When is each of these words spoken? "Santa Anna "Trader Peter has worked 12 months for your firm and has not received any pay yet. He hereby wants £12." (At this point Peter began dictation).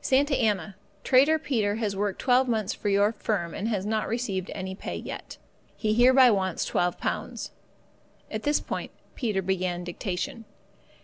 "Santa 0.00 0.36
Anna 0.36 0.76
"Trader 1.02 1.40
Peter 1.40 1.74
has 1.74 1.96
worked 1.96 2.20
12 2.20 2.46
months 2.46 2.72
for 2.72 2.88
your 2.88 3.10
firm 3.10 3.52
and 3.52 3.66
has 3.66 3.84
not 3.84 4.06
received 4.06 4.48
any 4.54 4.76
pay 4.76 4.94
yet. 4.94 5.38
He 5.76 5.92
hereby 5.92 6.30
wants 6.30 6.70
£12." 6.70 7.50
(At 8.30 8.44
this 8.44 8.60
point 8.60 8.92
Peter 9.16 9.42
began 9.42 9.82
dictation). 9.82 10.44